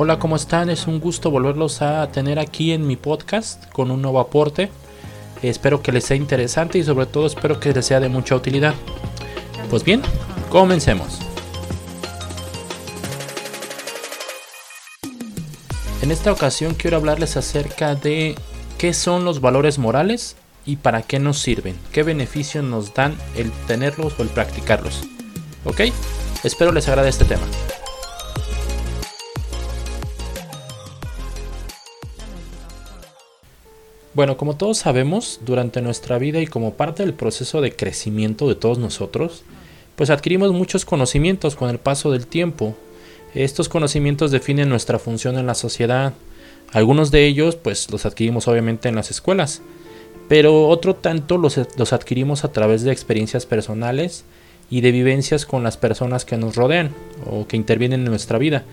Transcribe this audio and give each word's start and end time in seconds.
Hola, 0.00 0.20
¿cómo 0.20 0.36
están? 0.36 0.70
Es 0.70 0.86
un 0.86 1.00
gusto 1.00 1.28
volverlos 1.28 1.82
a 1.82 2.06
tener 2.12 2.38
aquí 2.38 2.70
en 2.70 2.86
mi 2.86 2.94
podcast 2.94 3.68
con 3.72 3.90
un 3.90 4.00
nuevo 4.00 4.20
aporte. 4.20 4.70
Espero 5.42 5.82
que 5.82 5.90
les 5.90 6.04
sea 6.04 6.16
interesante 6.16 6.78
y 6.78 6.84
sobre 6.84 7.06
todo 7.06 7.26
espero 7.26 7.58
que 7.58 7.74
les 7.74 7.84
sea 7.84 7.98
de 7.98 8.08
mucha 8.08 8.36
utilidad. 8.36 8.74
Pues 9.68 9.82
bien, 9.82 10.02
comencemos. 10.50 11.18
En 16.00 16.12
esta 16.12 16.30
ocasión 16.30 16.74
quiero 16.74 16.96
hablarles 16.96 17.36
acerca 17.36 17.96
de 17.96 18.36
qué 18.78 18.94
son 18.94 19.24
los 19.24 19.40
valores 19.40 19.80
morales 19.80 20.36
y 20.64 20.76
para 20.76 21.02
qué 21.02 21.18
nos 21.18 21.40
sirven, 21.40 21.74
qué 21.90 22.04
beneficios 22.04 22.62
nos 22.62 22.94
dan 22.94 23.16
el 23.34 23.50
tenerlos 23.66 24.14
o 24.20 24.22
el 24.22 24.28
practicarlos. 24.28 25.02
¿Ok? 25.64 25.80
Espero 26.44 26.70
les 26.70 26.86
agrade 26.86 27.08
este 27.08 27.24
tema. 27.24 27.42
Bueno, 34.18 34.36
como 34.36 34.56
todos 34.56 34.78
sabemos, 34.78 35.38
durante 35.46 35.80
nuestra 35.80 36.18
vida 36.18 36.40
y 36.40 36.48
como 36.48 36.74
parte 36.74 37.04
del 37.04 37.14
proceso 37.14 37.60
de 37.60 37.76
crecimiento 37.76 38.48
de 38.48 38.56
todos 38.56 38.76
nosotros, 38.76 39.44
pues 39.94 40.10
adquirimos 40.10 40.50
muchos 40.50 40.84
conocimientos 40.84 41.54
con 41.54 41.70
el 41.70 41.78
paso 41.78 42.10
del 42.10 42.26
tiempo. 42.26 42.74
Estos 43.32 43.68
conocimientos 43.68 44.32
definen 44.32 44.70
nuestra 44.70 44.98
función 44.98 45.38
en 45.38 45.46
la 45.46 45.54
sociedad. 45.54 46.14
Algunos 46.72 47.12
de 47.12 47.26
ellos 47.26 47.54
pues 47.54 47.92
los 47.92 48.06
adquirimos 48.06 48.48
obviamente 48.48 48.88
en 48.88 48.96
las 48.96 49.12
escuelas, 49.12 49.62
pero 50.28 50.66
otro 50.66 50.96
tanto 50.96 51.38
los, 51.38 51.60
los 51.76 51.92
adquirimos 51.92 52.42
a 52.42 52.50
través 52.50 52.82
de 52.82 52.90
experiencias 52.90 53.46
personales 53.46 54.24
y 54.68 54.80
de 54.80 54.90
vivencias 54.90 55.46
con 55.46 55.62
las 55.62 55.76
personas 55.76 56.24
que 56.24 56.36
nos 56.36 56.56
rodean 56.56 56.92
o 57.30 57.46
que 57.46 57.56
intervienen 57.56 58.00
en 58.00 58.10
nuestra 58.10 58.38
vida. 58.38 58.64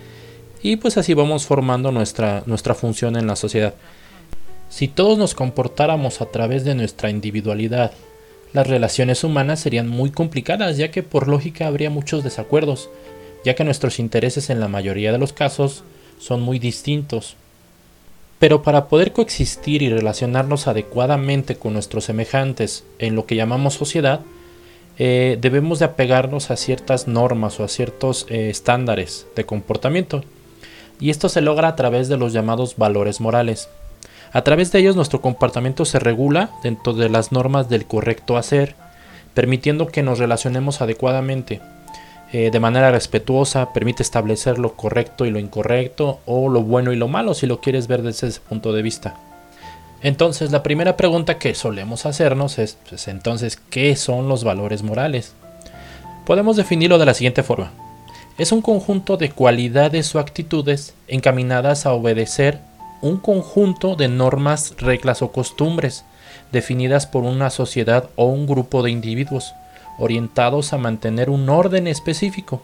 Y 0.64 0.78
pues 0.78 0.98
así 0.98 1.14
vamos 1.14 1.46
formando 1.46 1.92
nuestra, 1.92 2.42
nuestra 2.48 2.74
función 2.74 3.16
en 3.16 3.28
la 3.28 3.36
sociedad. 3.36 3.76
Si 4.76 4.90
todos 4.90 5.18
nos 5.18 5.36
comportáramos 5.36 6.20
a 6.20 6.26
través 6.26 6.66
de 6.66 6.76
nuestra 6.76 7.10
individualidad, 7.10 7.94
las 8.52 8.68
relaciones 8.68 9.24
humanas 9.24 9.62
serían 9.62 9.88
muy 9.88 10.12
complicadas, 10.12 10.76
ya 10.76 10.92
que 10.92 11.02
por 11.02 11.30
lógica 11.30 11.68
habría 11.68 11.90
muchos 11.90 12.26
desacuerdos, 12.26 12.90
ya 13.46 13.56
que 13.56 13.64
nuestros 13.64 14.00
intereses 14.00 14.50
en 14.50 14.60
la 14.60 14.68
mayoría 14.68 15.14
de 15.14 15.18
los 15.18 15.32
casos 15.32 15.86
son 16.20 16.42
muy 16.42 16.60
distintos. 16.60 17.38
Pero 18.38 18.64
para 18.64 18.90
poder 18.90 19.14
coexistir 19.14 19.82
y 19.82 19.88
relacionarnos 19.88 20.68
adecuadamente 20.68 21.56
con 21.56 21.72
nuestros 21.72 22.04
semejantes 22.04 22.84
en 23.00 23.16
lo 23.16 23.26
que 23.26 23.38
llamamos 23.38 23.76
sociedad, 23.76 24.20
eh, 25.00 25.38
debemos 25.40 25.80
de 25.80 25.86
apegarnos 25.86 26.52
a 26.52 26.58
ciertas 26.58 27.08
normas 27.08 27.62
o 27.62 27.64
a 27.64 27.70
ciertos 27.70 28.26
eh, 28.28 28.50
estándares 28.50 29.26
de 29.38 29.46
comportamiento. 29.46 30.26
Y 31.00 31.12
esto 31.12 31.30
se 31.30 31.40
logra 31.40 31.70
a 31.70 31.76
través 31.78 32.10
de 32.10 32.18
los 32.18 32.34
llamados 32.34 32.76
valores 32.76 33.22
morales. 33.22 33.70
A 34.36 34.44
través 34.44 34.74
de 34.74 34.80
ellos 34.80 34.98
nuestro 34.98 35.22
comportamiento 35.22 35.86
se 35.86 35.98
regula 35.98 36.50
dentro 36.62 36.92
de 36.92 37.08
las 37.08 37.32
normas 37.32 37.70
del 37.70 37.86
correcto 37.86 38.36
hacer, 38.36 38.76
permitiendo 39.34 39.88
que 39.88 40.04
nos 40.04 40.20
relacionemos 40.20 40.82
adecuadamente. 40.82 41.62
Eh, 42.34 42.50
de 42.52 42.60
manera 42.60 42.92
respetuosa, 42.92 43.72
permite 43.72 44.04
establecer 44.04 44.60
lo 44.60 44.74
correcto 44.76 45.26
y 45.26 45.32
lo 45.32 45.40
incorrecto, 45.40 46.20
o 46.26 46.50
lo 46.50 46.64
bueno 46.64 46.92
y 46.92 46.98
lo 46.98 47.08
malo, 47.08 47.34
si 47.34 47.48
lo 47.48 47.62
quieres 47.62 47.88
ver 47.88 48.02
desde 48.02 48.28
ese 48.28 48.42
punto 48.42 48.74
de 48.74 48.82
vista. 48.82 49.16
Entonces, 50.02 50.52
la 50.52 50.64
primera 50.64 50.98
pregunta 50.98 51.40
que 51.40 51.56
solemos 51.56 52.06
hacernos 52.06 52.60
es, 52.60 52.78
pues, 52.90 53.08
entonces, 53.08 53.58
¿qué 53.70 53.96
son 53.96 54.28
los 54.28 54.44
valores 54.44 54.84
morales? 54.84 55.34
Podemos 56.26 56.58
definirlo 56.58 56.98
de 56.98 57.06
la 57.06 57.14
siguiente 57.14 57.42
forma. 57.42 57.72
Es 58.38 58.52
un 58.52 58.62
conjunto 58.62 59.16
de 59.16 59.32
cualidades 59.32 60.14
o 60.14 60.20
actitudes 60.20 60.94
encaminadas 61.08 61.86
a 61.86 61.94
obedecer 61.94 62.60
un 63.02 63.18
conjunto 63.18 63.96
de 63.96 64.08
normas, 64.08 64.74
reglas 64.78 65.22
o 65.22 65.32
costumbres 65.32 66.06
definidas 66.52 67.06
por 67.08 67.24
una 67.24 67.50
sociedad 67.50 68.10
o 68.16 68.26
un 68.26 68.48
grupo 68.48 68.82
de 68.84 68.92
individuos, 68.92 69.54
orientados 69.98 70.74
a 70.74 70.78
mantener 70.78 71.30
un 71.30 71.50
orden 71.50 71.88
específico. 71.88 72.62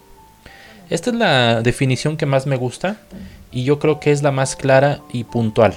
Esta 0.90 1.10
es 1.10 1.16
la 1.16 1.62
definición 1.62 2.18
que 2.18 2.26
más 2.26 2.48
me 2.48 2.58
gusta 2.58 2.98
y 3.52 3.64
yo 3.64 3.80
creo 3.80 4.00
que 4.00 4.12
es 4.12 4.24
la 4.24 4.32
más 4.32 4.56
clara 4.56 5.00
y 5.12 5.24
puntual. 5.24 5.74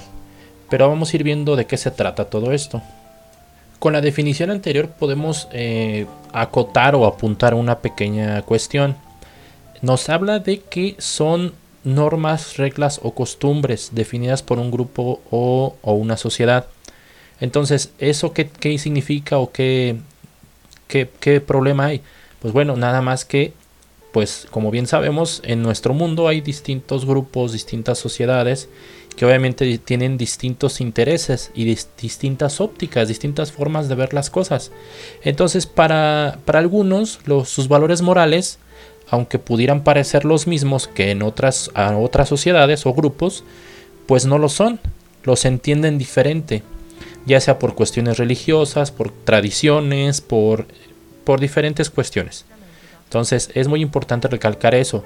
Pero 0.69 0.89
vamos 0.89 1.13
a 1.13 1.15
ir 1.15 1.23
viendo 1.23 1.55
de 1.55 1.65
qué 1.65 1.77
se 1.77 1.91
trata 1.91 2.25
todo 2.25 2.51
esto. 2.51 2.81
Con 3.79 3.93
la 3.93 4.01
definición 4.01 4.49
anterior 4.49 4.89
podemos 4.89 5.47
eh, 5.51 6.07
acotar 6.33 6.95
o 6.95 7.05
apuntar 7.05 7.53
una 7.53 7.79
pequeña 7.79 8.41
cuestión. 8.41 8.95
Nos 9.81 10.09
habla 10.09 10.39
de 10.39 10.59
que 10.61 10.95
son 10.97 11.53
normas, 11.85 12.57
reglas 12.57 12.99
o 13.03 13.13
costumbres 13.13 13.91
definidas 13.93 14.43
por 14.43 14.59
un 14.59 14.71
grupo 14.71 15.21
o, 15.31 15.75
una 15.83 16.17
sociedad. 16.17 16.67
Entonces, 17.39 17.91
¿eso 17.99 18.33
qué, 18.33 18.49
significa 18.77 19.37
o 19.37 19.51
qué, 19.51 19.97
qué, 20.87 21.09
qué, 21.19 21.41
problema 21.41 21.85
hay? 21.85 22.01
Pues 22.39 22.53
bueno, 22.53 22.75
nada 22.75 23.01
más 23.01 23.25
que, 23.25 23.53
pues 24.11 24.47
como 24.51 24.71
bien 24.71 24.87
sabemos, 24.87 25.41
en 25.45 25.61
nuestro 25.61 25.93
mundo 25.93 26.27
hay 26.27 26.41
distintos 26.41 27.05
grupos, 27.05 27.51
distintas 27.51 27.99
sociedades 27.99 28.69
que 29.15 29.25
obviamente 29.25 29.77
tienen 29.77 30.17
distintos 30.17 30.81
intereses 30.81 31.51
y 31.55 31.63
distintas 31.65 32.59
ópticas, 32.59 33.07
distintas 33.07 33.51
formas 33.51 33.87
de 33.87 33.95
ver 33.95 34.13
las 34.13 34.29
cosas. 34.29 34.71
Entonces, 35.23 35.65
para, 35.65 36.39
para 36.45 36.59
algunos, 36.59 37.19
los, 37.25 37.49
sus 37.49 37.67
valores 37.67 38.01
morales 38.01 38.59
aunque 39.09 39.39
pudieran 39.39 39.83
parecer 39.83 40.25
los 40.25 40.47
mismos 40.47 40.87
que 40.87 41.11
en 41.11 41.21
otras, 41.21 41.71
otras 41.75 42.29
sociedades 42.29 42.85
o 42.85 42.93
grupos, 42.93 43.43
pues 44.07 44.25
no 44.25 44.37
lo 44.37 44.49
son, 44.49 44.79
los 45.23 45.45
entienden 45.45 45.97
diferente, 45.97 46.63
ya 47.25 47.39
sea 47.39 47.59
por 47.59 47.75
cuestiones 47.75 48.17
religiosas, 48.17 48.91
por 48.91 49.11
tradiciones, 49.11 50.21
por, 50.21 50.67
por 51.23 51.39
diferentes 51.39 51.89
cuestiones. 51.89 52.45
Entonces 53.05 53.49
es 53.53 53.67
muy 53.67 53.81
importante 53.81 54.27
recalcar 54.27 54.75
eso. 54.75 55.03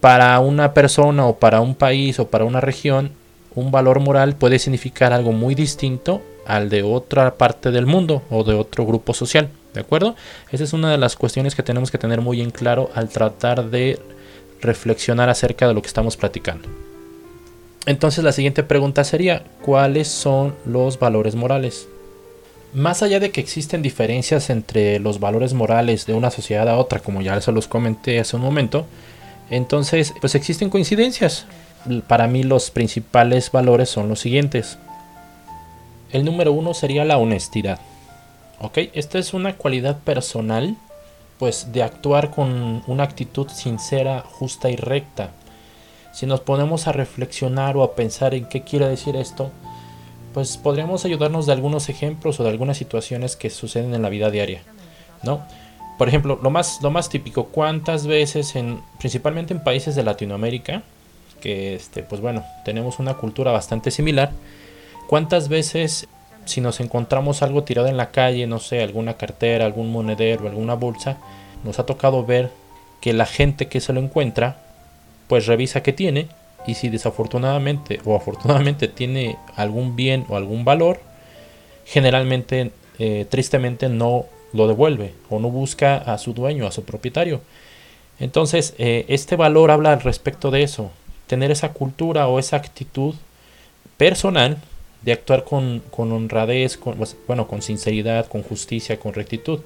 Para 0.00 0.38
una 0.40 0.74
persona 0.74 1.26
o 1.26 1.36
para 1.36 1.60
un 1.60 1.74
país 1.74 2.18
o 2.18 2.28
para 2.28 2.44
una 2.44 2.60
región, 2.60 3.12
un 3.54 3.70
valor 3.70 4.00
moral 4.00 4.36
puede 4.36 4.58
significar 4.58 5.12
algo 5.12 5.32
muy 5.32 5.54
distinto 5.54 6.22
al 6.46 6.68
de 6.68 6.82
otra 6.82 7.34
parte 7.34 7.70
del 7.70 7.86
mundo 7.86 8.22
o 8.30 8.44
de 8.44 8.54
otro 8.54 8.86
grupo 8.86 9.14
social. 9.14 9.48
¿De 9.76 9.82
acuerdo? 9.82 10.16
Esa 10.50 10.64
es 10.64 10.72
una 10.72 10.90
de 10.90 10.96
las 10.96 11.16
cuestiones 11.16 11.54
que 11.54 11.62
tenemos 11.62 11.90
que 11.90 11.98
tener 11.98 12.22
muy 12.22 12.40
en 12.40 12.50
claro 12.50 12.90
al 12.94 13.10
tratar 13.10 13.68
de 13.68 14.00
reflexionar 14.62 15.28
acerca 15.28 15.68
de 15.68 15.74
lo 15.74 15.82
que 15.82 15.88
estamos 15.88 16.16
platicando. 16.16 16.66
Entonces 17.84 18.24
la 18.24 18.32
siguiente 18.32 18.62
pregunta 18.62 19.04
sería, 19.04 19.44
¿cuáles 19.60 20.08
son 20.08 20.54
los 20.64 20.98
valores 20.98 21.34
morales? 21.34 21.88
Más 22.72 23.02
allá 23.02 23.20
de 23.20 23.30
que 23.30 23.42
existen 23.42 23.82
diferencias 23.82 24.48
entre 24.48 24.98
los 24.98 25.20
valores 25.20 25.52
morales 25.52 26.06
de 26.06 26.14
una 26.14 26.30
sociedad 26.30 26.70
a 26.70 26.78
otra, 26.78 27.00
como 27.00 27.20
ya 27.20 27.38
se 27.42 27.52
los 27.52 27.68
comenté 27.68 28.18
hace 28.18 28.34
un 28.34 28.42
momento, 28.42 28.86
entonces 29.50 30.14
pues 30.22 30.34
existen 30.34 30.70
coincidencias. 30.70 31.44
Para 32.08 32.28
mí 32.28 32.44
los 32.44 32.70
principales 32.70 33.52
valores 33.52 33.90
son 33.90 34.08
los 34.08 34.20
siguientes. 34.20 34.78
El 36.12 36.24
número 36.24 36.52
uno 36.52 36.72
sería 36.72 37.04
la 37.04 37.18
honestidad. 37.18 37.78
¿Ok? 38.60 38.78
Esta 38.94 39.18
es 39.18 39.34
una 39.34 39.56
cualidad 39.56 39.98
personal, 39.98 40.76
pues 41.38 41.72
de 41.72 41.82
actuar 41.82 42.30
con 42.30 42.82
una 42.86 43.04
actitud 43.04 43.48
sincera, 43.48 44.20
justa 44.20 44.70
y 44.70 44.76
recta. 44.76 45.30
Si 46.12 46.24
nos 46.24 46.40
ponemos 46.40 46.86
a 46.86 46.92
reflexionar 46.92 47.76
o 47.76 47.82
a 47.82 47.94
pensar 47.94 48.34
en 48.34 48.48
qué 48.48 48.62
quiere 48.62 48.88
decir 48.88 49.16
esto, 49.16 49.50
pues 50.32 50.56
podríamos 50.56 51.04
ayudarnos 51.04 51.46
de 51.46 51.52
algunos 51.52 51.88
ejemplos 51.88 52.40
o 52.40 52.44
de 52.44 52.50
algunas 52.50 52.76
situaciones 52.76 53.36
que 53.36 53.50
suceden 53.50 53.94
en 53.94 54.02
la 54.02 54.08
vida 54.08 54.30
diaria, 54.30 54.62
¿no? 55.22 55.42
Por 55.98 56.08
ejemplo, 56.08 56.38
lo 56.42 56.50
más, 56.50 56.82
lo 56.82 56.90
más 56.90 57.08
típico, 57.08 57.46
¿cuántas 57.46 58.06
veces, 58.06 58.54
en, 58.54 58.82
principalmente 58.98 59.54
en 59.54 59.64
países 59.64 59.94
de 59.94 60.02
Latinoamérica, 60.02 60.82
que 61.40 61.74
este, 61.74 62.02
pues 62.02 62.20
bueno, 62.20 62.44
tenemos 62.64 62.98
una 62.98 63.14
cultura 63.14 63.50
bastante 63.50 63.90
similar, 63.90 64.30
cuántas 65.06 65.48
veces 65.48 66.06
si 66.46 66.60
nos 66.60 66.80
encontramos 66.80 67.42
algo 67.42 67.64
tirado 67.64 67.88
en 67.88 67.96
la 67.96 68.10
calle, 68.10 68.46
no 68.46 68.58
sé, 68.58 68.82
alguna 68.82 69.16
cartera, 69.16 69.66
algún 69.66 69.92
monedero, 69.92 70.48
alguna 70.48 70.74
bolsa, 70.74 71.18
nos 71.64 71.78
ha 71.78 71.86
tocado 71.86 72.24
ver 72.24 72.50
que 73.00 73.12
la 73.12 73.26
gente 73.26 73.66
que 73.66 73.80
se 73.80 73.92
lo 73.92 74.00
encuentra, 74.00 74.62
pues 75.28 75.46
revisa 75.46 75.82
qué 75.82 75.92
tiene 75.92 76.28
y 76.66 76.74
si 76.74 76.88
desafortunadamente 76.88 78.00
o 78.04 78.16
afortunadamente 78.16 78.88
tiene 78.88 79.36
algún 79.56 79.96
bien 79.96 80.24
o 80.28 80.36
algún 80.36 80.64
valor, 80.64 81.00
generalmente, 81.84 82.72
eh, 82.98 83.26
tristemente 83.28 83.88
no 83.88 84.26
lo 84.52 84.66
devuelve 84.66 85.14
o 85.28 85.38
no 85.38 85.50
busca 85.50 85.96
a 85.96 86.18
su 86.18 86.32
dueño, 86.32 86.66
a 86.66 86.72
su 86.72 86.84
propietario. 86.84 87.40
Entonces, 88.18 88.74
eh, 88.78 89.04
este 89.08 89.36
valor 89.36 89.70
habla 89.70 89.92
al 89.92 90.00
respecto 90.00 90.50
de 90.50 90.62
eso, 90.62 90.90
tener 91.26 91.50
esa 91.50 91.72
cultura 91.72 92.28
o 92.28 92.38
esa 92.38 92.56
actitud 92.56 93.14
personal 93.96 94.58
de 95.02 95.12
actuar 95.12 95.44
con, 95.44 95.82
honradez, 95.96 96.76
con, 96.76 96.96
pues, 96.96 97.16
bueno, 97.26 97.46
con 97.46 97.62
sinceridad, 97.62 98.26
con 98.26 98.42
justicia, 98.42 98.98
con 98.98 99.14
rectitud. 99.14 99.60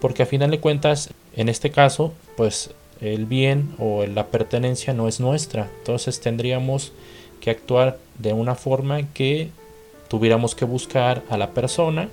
Porque 0.00 0.22
a 0.22 0.26
final 0.26 0.50
de 0.50 0.60
cuentas, 0.60 1.10
en 1.36 1.48
este 1.48 1.70
caso, 1.70 2.12
pues 2.36 2.70
el 3.00 3.26
bien 3.26 3.74
o 3.78 4.04
la 4.06 4.26
pertenencia 4.26 4.94
no 4.94 5.08
es 5.08 5.20
nuestra. 5.20 5.70
Entonces 5.78 6.20
tendríamos 6.20 6.92
que 7.40 7.50
actuar 7.50 7.98
de 8.18 8.32
una 8.32 8.54
forma 8.54 9.02
que 9.12 9.50
tuviéramos 10.08 10.54
que 10.54 10.64
buscar 10.64 11.22
a 11.28 11.36
la 11.36 11.50
persona 11.50 12.08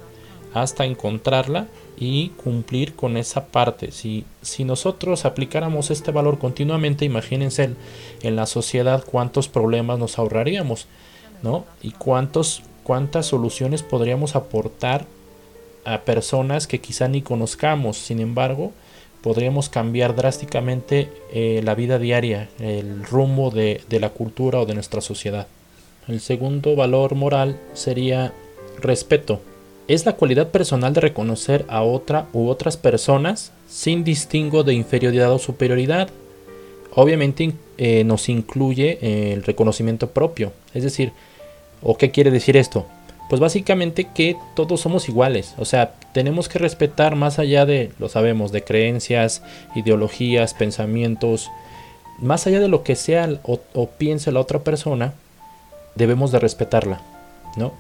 hasta 0.54 0.86
encontrarla 0.86 1.68
y 1.98 2.30
cumplir 2.30 2.96
con 2.96 3.18
esa 3.18 3.48
parte. 3.48 3.92
Si, 3.92 4.26
si 4.42 4.64
nosotros 4.64 5.26
aplicáramos 5.26 5.92
este 5.92 6.12
valor 6.12 6.40
continuamente, 6.40 7.06
imagínense 7.06 7.72
en 8.22 8.36
la 8.36 8.46
sociedad 8.46 9.04
cuántos 9.06 9.48
problemas 9.48 10.00
nos 10.00 10.18
ahorraríamos, 10.18 10.88
¿no? 11.42 11.66
Y 11.82 11.92
cuántos, 11.92 12.64
cuántas 12.84 13.26
soluciones 13.26 13.84
podríamos 13.84 14.36
aportar 14.36 15.06
a 15.86 16.02
personas 16.02 16.68
que 16.68 16.80
quizá 16.80 17.08
ni 17.08 17.22
conozcamos. 17.22 17.98
Sin 17.98 18.20
embargo, 18.20 18.72
podríamos 19.22 19.70
cambiar 19.70 20.16
drásticamente 20.16 21.10
eh, 21.34 21.62
la 21.64 21.76
vida 21.76 22.00
diaria, 22.00 22.50
el 22.60 23.04
rumbo 23.06 23.50
de, 23.50 23.82
de 23.90 24.00
la 24.00 24.10
cultura 24.10 24.60
o 24.60 24.66
de 24.66 24.74
nuestra 24.74 25.02
sociedad. 25.02 25.48
El 26.08 26.22
segundo 26.22 26.76
valor 26.76 27.16
moral 27.16 27.60
sería 27.74 28.34
respeto. 28.82 29.42
Es 29.88 30.06
la 30.06 30.14
cualidad 30.14 30.50
personal 30.50 30.94
de 30.94 31.02
reconocer 31.02 31.66
a 31.68 31.82
otra 31.82 32.28
u 32.34 32.48
otras 32.48 32.78
personas 32.78 33.52
sin 33.68 34.04
distingo 34.04 34.64
de 34.64 34.74
inferioridad 34.74 35.32
o 35.32 35.40
superioridad. 35.40 36.10
Obviamente 36.94 37.54
eh, 37.78 38.04
nos 38.04 38.30
incluye 38.30 39.34
el 39.34 39.44
reconocimiento 39.44 40.12
propio. 40.12 40.52
Es 40.74 40.84
decir, 40.84 41.12
¿o 41.82 41.98
qué 41.98 42.12
quiere 42.12 42.32
decir 42.32 42.58
esto? 42.58 42.86
Pues 43.30 43.40
básicamente 43.40 44.08
que 44.14 44.36
todos 44.56 44.82
somos 44.82 45.08
iguales, 45.08 45.54
o 45.58 45.66
sea, 45.66 45.94
tenemos 46.14 46.50
que 46.50 46.58
respetar 46.58 47.16
más 47.16 47.38
allá 47.38 47.66
de, 47.66 47.92
lo 48.00 48.10
sabemos, 48.10 48.52
de 48.52 48.64
creencias, 48.64 49.44
ideologías, 49.76 50.56
pensamientos, 50.56 51.52
más 52.22 52.48
allá 52.48 52.60
de 52.60 52.68
lo 52.68 52.84
que 52.84 52.96
sea 52.96 53.30
o, 53.44 53.90
piense 53.98 54.32
la 54.32 54.40
otra 54.40 54.60
persona, 54.60 55.14
debemos 55.96 56.32
de 56.32 56.40
respetarla, 56.40 57.02
¿no? 57.56 57.74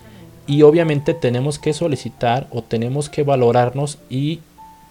Y 0.47 0.61
obviamente 0.63 1.13
tenemos 1.13 1.59
que 1.59 1.73
solicitar 1.73 2.47
o 2.51 2.63
tenemos 2.63 3.09
que 3.09 3.23
valorarnos 3.23 3.99
y 4.09 4.39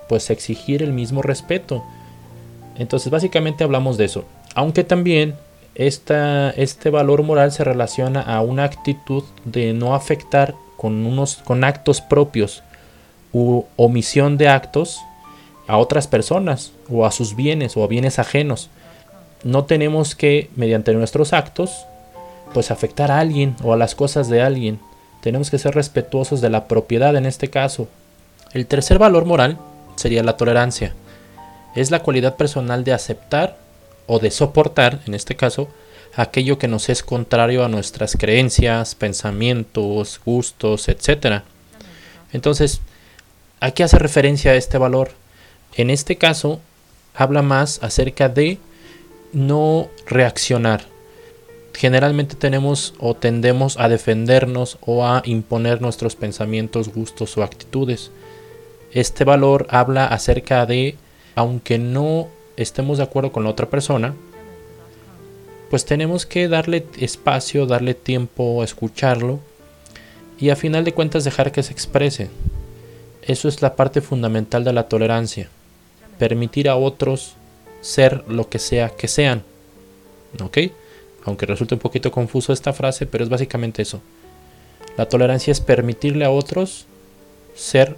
pues 0.08 0.30
exigir 0.30 0.82
el 0.82 0.92
mismo 0.92 1.22
respeto. 1.22 1.84
Entonces 2.76 3.10
básicamente 3.10 3.64
hablamos 3.64 3.96
de 3.96 4.04
eso. 4.04 4.24
Aunque 4.54 4.84
también 4.84 5.34
este 5.78 6.90
valor 6.90 7.22
moral 7.22 7.52
se 7.52 7.62
relaciona 7.62 8.20
a 8.20 8.40
una 8.40 8.64
actitud 8.64 9.22
de 9.44 9.72
no 9.72 9.94
afectar 9.94 10.54
con, 10.76 11.06
unos, 11.06 11.36
con 11.36 11.62
actos 11.62 12.00
propios 12.00 12.62
u 13.32 13.64
omisión 13.76 14.38
de 14.38 14.48
actos 14.48 15.00
a 15.68 15.76
otras 15.76 16.08
personas 16.08 16.72
o 16.90 17.06
a 17.06 17.12
sus 17.12 17.36
bienes 17.36 17.76
o 17.76 17.84
a 17.84 17.86
bienes 17.86 18.18
ajenos. 18.18 18.70
No 19.44 19.64
tenemos 19.64 20.16
que, 20.16 20.50
mediante 20.56 20.92
nuestros 20.94 21.32
actos, 21.32 21.86
pues 22.52 22.72
afectar 22.72 23.12
a 23.12 23.20
alguien 23.20 23.54
o 23.62 23.72
a 23.72 23.76
las 23.76 23.94
cosas 23.94 24.28
de 24.28 24.42
alguien. 24.42 24.80
Tenemos 25.20 25.50
que 25.50 25.58
ser 25.58 25.74
respetuosos 25.74 26.40
de 26.40 26.50
la 26.50 26.66
propiedad 26.66 27.14
en 27.16 27.26
este 27.26 27.48
caso. 27.50 27.86
El 28.52 28.66
tercer 28.66 28.98
valor 28.98 29.26
moral 29.26 29.58
sería 29.94 30.24
la 30.24 30.36
tolerancia. 30.36 30.94
Es 31.76 31.92
la 31.92 32.02
cualidad 32.02 32.36
personal 32.36 32.82
de 32.82 32.94
aceptar 32.94 33.67
o 34.08 34.18
de 34.18 34.32
soportar, 34.32 35.00
en 35.06 35.14
este 35.14 35.36
caso, 35.36 35.68
aquello 36.16 36.58
que 36.58 36.66
nos 36.66 36.88
es 36.88 37.04
contrario 37.04 37.64
a 37.64 37.68
nuestras 37.68 38.16
creencias, 38.16 38.96
pensamientos, 38.96 40.20
gustos, 40.24 40.88
etc. 40.88 41.42
Entonces, 42.32 42.80
¿a 43.60 43.70
qué 43.70 43.84
hace 43.84 43.98
referencia 43.98 44.56
este 44.56 44.78
valor? 44.78 45.12
En 45.76 45.90
este 45.90 46.16
caso, 46.16 46.60
habla 47.14 47.42
más 47.42 47.80
acerca 47.82 48.28
de 48.28 48.58
no 49.32 49.88
reaccionar. 50.06 50.86
Generalmente 51.74 52.34
tenemos 52.34 52.94
o 52.98 53.14
tendemos 53.14 53.78
a 53.78 53.88
defendernos 53.88 54.78
o 54.80 55.06
a 55.06 55.22
imponer 55.24 55.80
nuestros 55.80 56.16
pensamientos, 56.16 56.88
gustos 56.88 57.36
o 57.36 57.44
actitudes. 57.44 58.10
Este 58.90 59.22
valor 59.24 59.66
habla 59.70 60.06
acerca 60.06 60.66
de, 60.66 60.96
aunque 61.36 61.78
no 61.78 62.28
estemos 62.58 62.98
de 62.98 63.04
acuerdo 63.04 63.32
con 63.32 63.44
la 63.44 63.50
otra 63.50 63.70
persona, 63.70 64.14
pues 65.70 65.84
tenemos 65.84 66.26
que 66.26 66.48
darle 66.48 66.86
espacio, 66.98 67.66
darle 67.66 67.94
tiempo, 67.94 68.62
escucharlo 68.64 69.38
y 70.38 70.50
a 70.50 70.56
final 70.56 70.84
de 70.84 70.92
cuentas 70.92 71.24
dejar 71.24 71.52
que 71.52 71.62
se 71.62 71.72
exprese. 71.72 72.30
Eso 73.22 73.48
es 73.48 73.62
la 73.62 73.76
parte 73.76 74.00
fundamental 74.00 74.64
de 74.64 74.72
la 74.72 74.88
tolerancia. 74.88 75.48
Permitir 76.18 76.68
a 76.68 76.76
otros 76.76 77.34
ser 77.80 78.24
lo 78.28 78.48
que 78.48 78.58
sea 78.58 78.90
que 78.90 79.08
sean. 79.08 79.42
¿Ok? 80.42 80.58
Aunque 81.24 81.46
resulte 81.46 81.74
un 81.74 81.80
poquito 81.80 82.10
confuso 82.10 82.52
esta 82.52 82.72
frase, 82.72 83.06
pero 83.06 83.24
es 83.24 83.30
básicamente 83.30 83.82
eso. 83.82 84.00
La 84.96 85.06
tolerancia 85.06 85.52
es 85.52 85.60
permitirle 85.60 86.24
a 86.24 86.30
otros 86.30 86.86
ser 87.54 87.96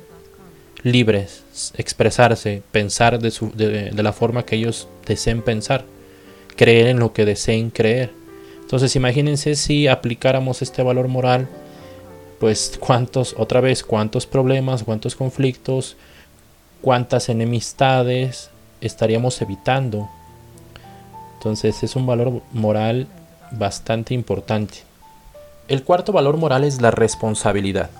libres, 0.82 1.44
expresarse, 1.77 2.62
pensar 2.73 3.19
de, 3.19 3.93
la 3.94 4.12
forma 4.12 4.44
que 4.44 4.56
ellos 4.56 4.88
deseen 5.06 5.43
pensar, 5.43 5.85
creer 6.56 6.88
en 6.88 6.99
lo 6.99 7.12
que 7.12 7.25
deseen 7.25 7.71
creer. 7.71 8.12
Entonces 8.61 8.97
imagínense 8.97 9.56
si 9.56 9.88
aplicáramos 9.88 10.62
este 10.62 10.82
valor 10.82 11.09
moral, 11.09 11.49
pues 12.38 12.79
cuántos, 12.81 13.35
otra 13.37 13.61
vez, 13.61 13.82
cuántos 13.82 14.27
problemas, 14.27 14.85
cuántos 14.85 15.15
conflictos, 15.17 15.97
cuántas 16.81 17.29
enemistades 17.29 18.50
estaríamos 18.81 19.41
evitando. 19.43 20.09
Entonces 21.35 21.83
es 21.83 21.97
un 21.97 22.06
valor 22.06 22.43
moral 22.53 23.06
bastante 23.50 24.15
importante. 24.15 24.79
El 25.69 25.85
cuarto 25.85 26.12
valor 26.12 26.37
moral 26.37 26.65
es 26.65 26.81
la 26.81 26.91
responsabilidad. 26.91 27.91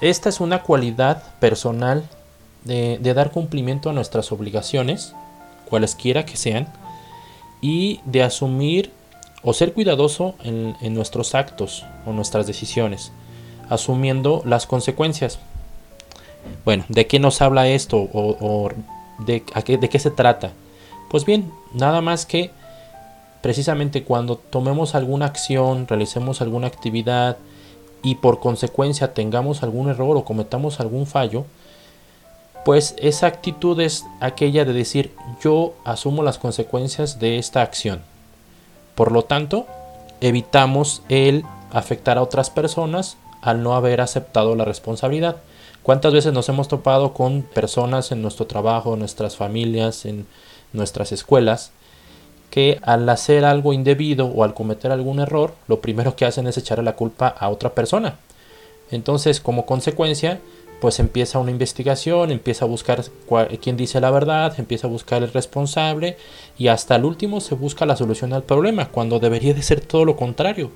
Esta 0.00 0.28
es 0.28 0.40
una 0.40 0.62
cualidad 0.62 1.22
personal 1.40 2.04
de, 2.66 3.14
dar 3.14 3.30
cumplimiento 3.30 3.90
a 3.90 3.92
nuestras 3.92 4.32
obligaciones, 4.32 5.14
cualesquiera 5.68 6.26
que 6.26 6.36
sean, 6.36 6.68
y 7.60 8.00
de 8.04 8.22
asumir 8.22 8.92
o 9.42 9.52
ser 9.52 9.72
cuidadoso 9.72 10.34
en, 10.42 10.94
nuestros 10.94 11.34
actos 11.34 11.84
o 12.04 12.12
nuestras 12.12 12.46
decisiones, 12.46 13.12
asumiendo 13.68 14.42
las 14.44 14.66
consecuencias. 14.66 15.38
Bueno, 16.64 16.84
¿de 16.88 17.06
qué 17.06 17.18
nos 17.18 17.40
habla 17.40 17.68
esto 17.68 17.96
o, 18.12 18.70
de, 19.20 19.42
de 19.66 19.88
qué 19.88 19.98
se 19.98 20.10
trata? 20.10 20.52
Pues 21.10 21.24
bien, 21.24 21.52
nada 21.72 22.00
más 22.00 22.26
que 22.26 22.50
precisamente 23.40 24.02
cuando 24.02 24.36
tomemos 24.36 24.94
alguna 24.94 25.26
acción, 25.26 25.86
realicemos 25.86 26.40
alguna 26.40 26.66
actividad, 26.66 27.36
y 28.06 28.14
por 28.14 28.38
consecuencia 28.38 29.14
tengamos 29.14 29.64
algún 29.64 29.88
error 29.88 30.16
o 30.16 30.24
cometamos 30.24 30.78
algún 30.78 31.06
fallo, 31.06 31.44
pues 32.66 32.96
esa 32.98 33.28
actitud 33.28 33.78
es 33.78 34.06
aquella 34.18 34.64
de 34.64 34.72
decir 34.72 35.12
yo 35.40 35.74
asumo 35.84 36.24
las 36.24 36.36
consecuencias 36.38 37.20
de 37.20 37.38
esta 37.38 37.62
acción. 37.62 38.00
Por 38.96 39.12
lo 39.12 39.22
tanto, 39.22 39.68
evitamos 40.20 41.02
el 41.08 41.44
afectar 41.70 42.18
a 42.18 42.22
otras 42.22 42.50
personas 42.50 43.18
al 43.40 43.62
no 43.62 43.76
haber 43.76 44.00
aceptado 44.00 44.56
la 44.56 44.64
responsabilidad. 44.64 45.36
¿Cuántas 45.84 46.12
veces 46.12 46.32
nos 46.32 46.48
hemos 46.48 46.66
topado 46.66 47.14
con 47.14 47.42
personas 47.42 48.10
en 48.10 48.20
nuestro 48.20 48.48
trabajo, 48.48 48.94
en 48.94 48.98
nuestras 48.98 49.36
familias, 49.36 50.04
en 50.04 50.26
nuestras 50.72 51.12
escuelas, 51.12 51.70
que 52.50 52.80
al 52.82 53.08
hacer 53.08 53.44
algo 53.44 53.74
indebido 53.74 54.26
o 54.26 54.42
al 54.42 54.54
cometer 54.54 54.90
algún 54.90 55.20
error, 55.20 55.54
lo 55.68 55.80
primero 55.80 56.16
que 56.16 56.24
hacen 56.24 56.48
es 56.48 56.58
echarle 56.58 56.82
la 56.82 56.96
culpa 56.96 57.28
a 57.28 57.48
otra 57.48 57.74
persona. 57.74 58.16
Entonces, 58.90 59.40
como 59.40 59.66
consecuencia, 59.66 60.40
pues 60.80 60.98
empieza 60.98 61.38
una 61.38 61.50
investigación, 61.50 62.30
empieza 62.30 62.64
a 62.64 62.68
buscar 62.68 63.04
quién 63.62 63.76
dice 63.76 64.00
la 64.00 64.10
verdad, 64.10 64.54
empieza 64.58 64.86
a 64.86 64.90
buscar 64.90 65.22
el 65.22 65.32
responsable 65.32 66.16
y 66.58 66.68
hasta 66.68 66.96
el 66.96 67.04
último 67.04 67.40
se 67.40 67.54
busca 67.54 67.86
la 67.86 67.96
solución 67.96 68.32
al 68.32 68.42
problema, 68.42 68.90
cuando 68.90 69.18
debería 69.18 69.54
de 69.54 69.62
ser 69.62 69.80
todo 69.80 70.04
lo 70.04 70.16
contrario. 70.16 70.70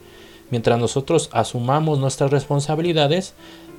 Mientras 0.50 0.78
nosotros 0.78 1.28
asumamos 1.32 1.98
nuestras 1.98 2.30
responsabilidades, 2.30 3.34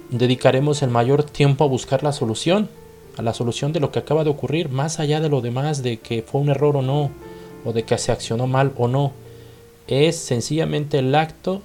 dedicaremos 0.09 0.81
el 0.83 0.89
mayor 0.89 1.23
tiempo 1.23 1.63
a 1.63 1.67
buscar 1.67 2.03
la 2.03 2.11
solución, 2.11 2.69
a 3.17 3.21
la 3.21 3.33
solución 3.33 3.73
de 3.73 3.79
lo 3.79 3.91
que 3.91 3.99
acaba 3.99 4.23
de 4.23 4.29
ocurrir, 4.29 4.69
más 4.69 4.99
allá 4.99 5.19
de 5.19 5.29
lo 5.29 5.41
demás, 5.41 5.83
de 5.83 5.97
que 5.97 6.21
fue 6.21 6.41
un 6.41 6.49
error 6.49 6.77
o 6.77 6.81
no 6.81 7.11
o 7.65 7.73
de 7.73 7.83
que 7.83 7.97
se 7.97 8.11
accionó 8.11 8.47
mal 8.47 8.73
o 8.77 8.87
no. 8.87 9.11
Es 9.87 10.17
sencillamente 10.17 10.99
el 10.99 11.13
acto 11.15 11.61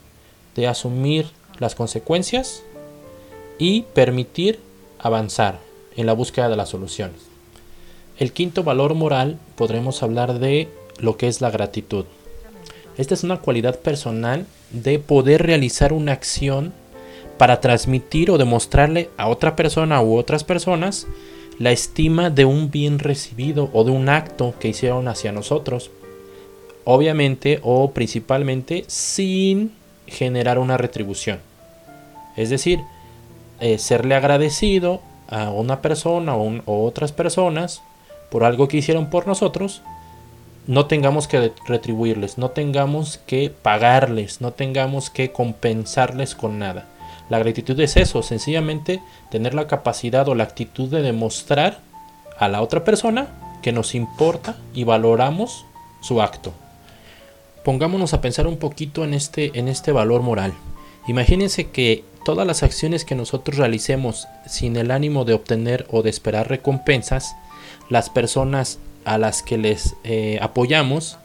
de 0.54 0.66
asumir 0.66 1.26
las 1.58 1.74
consecuencias 1.74 2.62
y 3.58 3.82
permitir 3.82 4.58
avanzar 4.98 5.60
en 5.96 6.06
la 6.06 6.12
búsqueda 6.12 6.48
de 6.48 6.56
las 6.56 6.68
soluciones. 6.68 7.20
El 8.18 8.32
quinto 8.32 8.64
valor 8.64 8.94
moral 8.94 9.38
podremos 9.56 10.02
hablar 10.02 10.38
de 10.38 10.68
lo 10.98 11.16
que 11.16 11.28
es 11.28 11.40
la 11.40 11.50
gratitud. 11.50 12.06
Esta 12.96 13.14
es 13.14 13.24
una 13.24 13.40
cualidad 13.40 13.78
personal 13.80 14.46
de 14.70 14.98
poder 14.98 15.42
realizar 15.42 15.92
una 15.92 16.12
acción 16.12 16.72
para 17.36 17.60
transmitir 17.60 18.30
o 18.30 18.38
demostrarle 18.38 19.10
a 19.18 19.28
otra 19.28 19.54
persona 19.56 20.00
u 20.00 20.16
otras 20.16 20.44
personas 20.44 21.06
la 21.58 21.72
estima 21.72 22.30
de 22.30 22.44
un 22.44 22.70
bien 22.70 22.98
recibido 22.98 23.70
o 23.72 23.84
de 23.84 23.90
un 23.90 24.08
acto 24.08 24.54
que 24.58 24.68
hicieron 24.68 25.08
hacia 25.08 25.32
nosotros. 25.32 25.90
Obviamente 26.84 27.60
o 27.62 27.90
principalmente 27.90 28.84
sin 28.86 29.72
generar 30.06 30.58
una 30.58 30.76
retribución. 30.76 31.40
Es 32.36 32.50
decir, 32.50 32.80
eh, 33.60 33.78
serle 33.78 34.14
agradecido 34.14 35.00
a 35.28 35.50
una 35.50 35.82
persona 35.82 36.36
o, 36.36 36.62
o 36.66 36.84
otras 36.84 37.12
personas 37.12 37.82
por 38.30 38.44
algo 38.44 38.68
que 38.68 38.78
hicieron 38.78 39.10
por 39.10 39.26
nosotros, 39.26 39.82
no 40.66 40.86
tengamos 40.86 41.28
que 41.28 41.52
retribuirles, 41.66 42.38
no 42.38 42.50
tengamos 42.50 43.18
que 43.18 43.50
pagarles, 43.50 44.40
no 44.40 44.52
tengamos 44.52 45.10
que 45.10 45.32
compensarles 45.32 46.34
con 46.34 46.58
nada. 46.58 46.86
La 47.28 47.38
gratitud 47.38 47.78
es 47.80 47.96
eso, 47.96 48.22
sencillamente 48.22 49.00
tener 49.30 49.54
la 49.54 49.66
capacidad 49.66 50.28
o 50.28 50.34
la 50.34 50.44
actitud 50.44 50.88
de 50.88 51.02
demostrar 51.02 51.80
a 52.38 52.48
la 52.48 52.62
otra 52.62 52.84
persona 52.84 53.28
que 53.62 53.72
nos 53.72 53.94
importa 53.94 54.56
y 54.74 54.84
valoramos 54.84 55.64
su 56.00 56.22
acto. 56.22 56.52
Pongámonos 57.64 58.14
a 58.14 58.20
pensar 58.20 58.46
un 58.46 58.58
poquito 58.58 59.04
en 59.04 59.12
este, 59.12 59.58
en 59.58 59.66
este 59.66 59.90
valor 59.90 60.22
moral. 60.22 60.52
Imagínense 61.08 61.70
que 61.70 62.04
todas 62.26 62.44
las 62.44 62.64
acciones 62.64 63.04
que 63.04 63.14
nosotros 63.14 63.56
realicemos 63.56 64.26
sin 64.46 64.74
el 64.74 64.90
ánimo 64.90 65.24
de 65.24 65.32
obtener 65.32 65.86
o 65.92 66.02
de 66.02 66.10
esperar 66.10 66.48
recompensas, 66.48 67.36
las 67.88 68.10
personas 68.10 68.80
a 69.04 69.16
las 69.16 69.44
que 69.44 69.58
les 69.58 69.94
eh, 70.02 70.36
apoyamos 70.42 71.18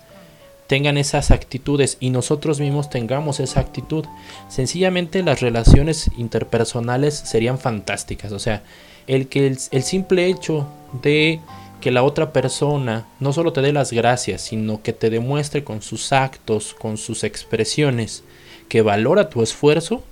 tengan 0.67 1.00
esas 1.00 1.31
actitudes 1.31 1.98
y 2.00 2.12
nosotros 2.12 2.60
mismos 2.60 2.91
tengamos 2.91 3.39
esa 3.39 3.62
actitud. 3.62 4.05
Sencillamente 4.48 5.24
las 5.24 5.41
relaciones 5.41 6.12
interpersonales 6.20 7.15
serían 7.15 7.58
fantásticas. 7.58 8.31
O 8.31 8.38
sea, 8.38 8.62
el 9.08 9.27
que 9.27 9.48
el, 9.48 9.58
el 9.72 9.81
simple 9.81 10.27
hecho 10.27 10.67
de 11.01 11.39
que 11.81 11.89
la 11.89 12.03
otra 12.03 12.31
persona 12.31 13.08
no 13.20 13.34
solo 13.34 13.53
te 13.53 13.62
dé 13.62 13.74
las 13.74 13.91
gracias, 13.91 14.41
sino 14.41 14.84
que 14.84 14.93
te 14.93 15.10
demuestre 15.10 15.63
con 15.63 15.81
sus 15.81 16.13
actos, 16.13 16.75
con 16.75 16.98
sus 16.98 17.24
expresiones, 17.24 18.24
que 18.70 18.84
valora 18.84 19.31
tu 19.31 19.41
esfuerzo, 19.41 20.03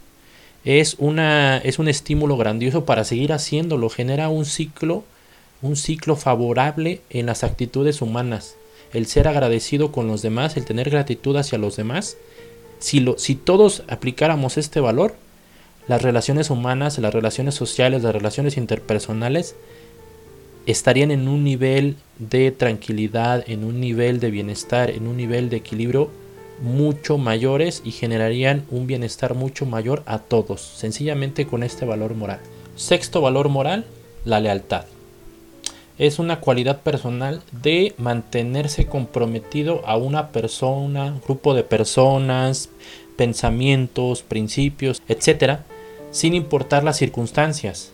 es, 0.65 0.95
una, 0.99 1.57
es 1.57 1.79
un 1.79 1.87
estímulo 1.87 2.37
grandioso 2.37 2.85
para 2.85 3.03
seguir 3.03 3.33
haciéndolo. 3.33 3.89
Genera 3.89 4.29
un 4.29 4.45
ciclo, 4.45 5.03
un 5.61 5.75
ciclo 5.75 6.15
favorable 6.15 7.01
en 7.09 7.25
las 7.25 7.43
actitudes 7.43 8.01
humanas 8.01 8.55
el 8.93 9.05
ser 9.05 9.27
agradecido 9.27 9.91
con 9.91 10.07
los 10.07 10.21
demás, 10.21 10.57
el 10.57 10.65
tener 10.65 10.89
gratitud 10.89 11.35
hacia 11.37 11.57
los 11.57 11.75
demás, 11.75 12.17
si, 12.79 12.99
lo, 12.99 13.17
si 13.17 13.35
todos 13.35 13.83
aplicáramos 13.87 14.57
este 14.57 14.79
valor, 14.79 15.15
las 15.87 16.01
relaciones 16.01 16.49
humanas, 16.49 16.97
las 16.99 17.13
relaciones 17.13 17.55
sociales, 17.55 18.03
las 18.03 18.13
relaciones 18.13 18.57
interpersonales 18.57 19.55
estarían 20.65 21.11
en 21.11 21.27
un 21.27 21.43
nivel 21.43 21.95
de 22.19 22.51
tranquilidad, 22.51 23.43
en 23.47 23.63
un 23.63 23.79
nivel 23.79 24.19
de 24.19 24.29
bienestar, 24.29 24.89
en 24.91 25.07
un 25.07 25.17
nivel 25.17 25.49
de 25.49 25.57
equilibrio 25.57 26.09
mucho 26.61 27.17
mayores 27.17 27.81
y 27.85 27.91
generarían 27.91 28.65
un 28.69 28.87
bienestar 28.87 29.33
mucho 29.35 29.65
mayor 29.65 30.03
a 30.05 30.19
todos, 30.19 30.61
sencillamente 30.61 31.45
con 31.47 31.63
este 31.63 31.85
valor 31.85 32.15
moral. 32.15 32.39
Sexto 32.75 33.21
valor 33.21 33.49
moral, 33.49 33.85
la 34.25 34.39
lealtad 34.39 34.85
es 35.99 36.17
una 36.17 36.39
cualidad 36.39 36.81
personal 36.81 37.43
de 37.51 37.93
mantenerse 37.97 38.87
comprometido 38.87 39.85
a 39.85 39.97
una 39.97 40.29
persona, 40.29 41.19
grupo 41.25 41.53
de 41.53 41.63
personas, 41.63 42.69
pensamientos, 43.17 44.23
principios, 44.23 45.01
etcétera, 45.09 45.65
sin 46.11 46.33
importar 46.33 46.85
las 46.85 46.97
circunstancias. 46.97 47.91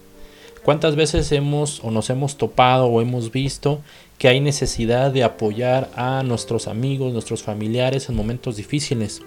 ¿Cuántas 0.66 0.96
veces 0.96 1.32
hemos 1.32 1.80
o 1.84 1.92
nos 1.92 2.10
hemos 2.10 2.38
topado 2.38 2.88
o 2.88 3.00
hemos 3.00 3.32
visto 3.32 3.82
que 4.18 4.30
hay 4.30 4.40
necesidad 4.40 5.12
de 5.12 5.24
apoyar 5.24 5.92
a 5.96 6.24
nuestros 6.24 6.68
amigos, 6.68 7.14
nuestros 7.14 7.44
familiares 7.44 8.10
en 8.10 8.16
momentos 8.16 8.56
difíciles? 8.56 9.22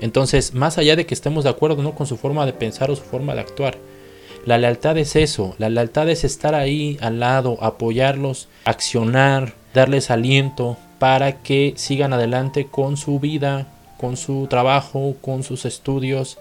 Entonces, 0.00 0.52
más 0.52 0.76
allá 0.76 0.96
de 0.96 1.06
que 1.06 1.14
estemos 1.14 1.44
de 1.44 1.50
acuerdo 1.50 1.80
¿no? 1.80 1.94
con 1.94 2.08
su 2.08 2.16
forma 2.16 2.44
de 2.44 2.54
pensar 2.54 2.90
o 2.90 2.96
su 2.96 3.04
forma 3.04 3.34
de 3.34 3.42
actuar, 3.42 3.78
la 4.46 4.58
lealtad 4.58 4.98
es 4.98 5.14
eso, 5.14 5.54
la 5.58 5.68
lealtad 5.68 6.08
es 6.08 6.24
estar 6.24 6.56
ahí 6.56 6.98
al 7.00 7.20
lado, 7.20 7.56
apoyarlos, 7.60 8.48
accionar, 8.64 9.54
darles 9.74 10.10
aliento 10.10 10.76
para 10.98 11.40
que 11.40 11.74
sigan 11.76 12.12
adelante 12.12 12.66
con 12.66 12.96
su 12.96 13.20
vida, 13.20 13.68
con 13.96 14.16
su 14.16 14.48
trabajo, 14.48 15.14
con 15.20 15.44
sus 15.44 15.66
estudios. 15.66 16.36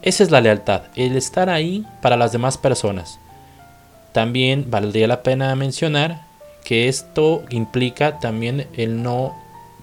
Esa 0.00 0.22
es 0.22 0.30
la 0.30 0.40
lealtad, 0.40 0.84
el 0.96 1.14
estar 1.14 1.50
ahí 1.50 1.84
para 2.00 2.16
las 2.16 2.32
demás 2.32 2.56
personas. 2.56 3.18
También 4.12 4.70
valdría 4.70 5.06
la 5.06 5.22
pena 5.22 5.54
mencionar 5.54 6.26
que 6.64 6.88
esto 6.88 7.44
implica 7.50 8.18
también 8.18 8.66
el 8.76 9.02
no 9.02 9.34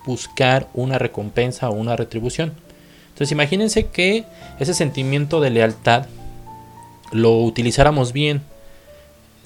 buscar 0.05 0.67
una 0.73 0.97
recompensa 0.97 1.69
o 1.69 1.73
una 1.73 1.95
retribución. 1.95 2.53
Entonces 3.09 3.31
imagínense 3.31 3.87
que 3.87 4.25
ese 4.59 4.73
sentimiento 4.73 5.41
de 5.41 5.49
lealtad 5.49 6.05
lo 7.11 7.39
utilizáramos 7.39 8.13
bien, 8.13 8.41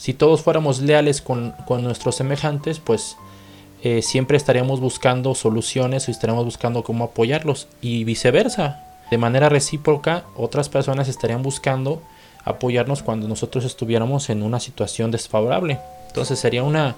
si 0.01 0.15
todos 0.15 0.41
fuéramos 0.41 0.81
leales 0.81 1.21
con, 1.21 1.53
nuestros 1.69 2.15
semejantes, 2.15 2.79
pues 2.79 3.17
eh, 3.83 4.01
siempre 4.01 4.35
estaríamos 4.35 4.79
buscando 4.79 5.35
soluciones 5.35 6.07
o 6.07 6.11
estaríamos 6.11 6.43
buscando 6.43 6.83
cómo 6.83 7.03
apoyarlos 7.03 7.67
y 7.81 8.03
viceversa. 8.03 8.83
De 9.11 9.19
manera 9.19 9.47
recíproca, 9.47 10.23
otras 10.35 10.69
personas 10.69 11.07
estarían 11.07 11.43
buscando 11.43 12.01
apoyarnos 12.43 13.03
cuando 13.03 13.27
nosotros 13.27 13.65
estuviéramos 13.65 14.29
en 14.29 14.43
una 14.43 14.59
situación 14.59 15.11
desfavorable. 15.11 15.79
Entonces 16.07 16.39
sería 16.39 16.63
una 16.63 16.95